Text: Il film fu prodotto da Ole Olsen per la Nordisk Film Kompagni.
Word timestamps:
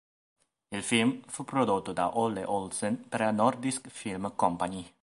Il 0.69 0.81
film 0.81 1.21
fu 1.27 1.43
prodotto 1.45 1.93
da 1.93 2.17
Ole 2.17 2.43
Olsen 2.43 3.07
per 3.07 3.19
la 3.19 3.29
Nordisk 3.29 3.87
Film 3.89 4.33
Kompagni. 4.35 4.91